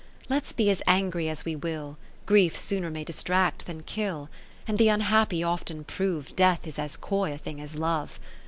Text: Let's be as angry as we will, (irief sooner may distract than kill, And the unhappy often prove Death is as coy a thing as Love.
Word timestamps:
Let's 0.29 0.51
be 0.51 0.71
as 0.71 0.81
angry 0.87 1.29
as 1.29 1.45
we 1.45 1.55
will, 1.55 1.99
(irief 2.27 2.57
sooner 2.57 2.89
may 2.89 3.03
distract 3.03 3.67
than 3.67 3.83
kill, 3.83 4.31
And 4.67 4.79
the 4.79 4.89
unhappy 4.89 5.43
often 5.43 5.83
prove 5.83 6.35
Death 6.35 6.65
is 6.65 6.79
as 6.79 6.97
coy 6.97 7.31
a 7.33 7.37
thing 7.37 7.61
as 7.61 7.75
Love. 7.75 8.19